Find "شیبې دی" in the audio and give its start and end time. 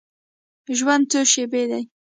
1.31-1.83